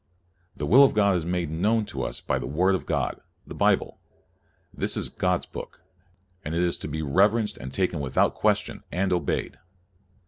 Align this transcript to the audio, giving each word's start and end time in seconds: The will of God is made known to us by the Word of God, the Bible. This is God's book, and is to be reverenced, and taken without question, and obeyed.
The 0.55 0.65
will 0.65 0.83
of 0.83 0.95
God 0.95 1.15
is 1.17 1.27
made 1.27 1.51
known 1.51 1.85
to 1.85 2.01
us 2.01 2.21
by 2.21 2.39
the 2.39 2.47
Word 2.47 2.73
of 2.73 2.87
God, 2.87 3.21
the 3.45 3.53
Bible. 3.53 3.99
This 4.73 4.97
is 4.97 5.09
God's 5.09 5.45
book, 5.45 5.83
and 6.43 6.55
is 6.55 6.75
to 6.77 6.87
be 6.87 7.03
reverenced, 7.03 7.57
and 7.59 7.71
taken 7.71 7.99
without 7.99 8.33
question, 8.33 8.81
and 8.91 9.13
obeyed. 9.13 9.59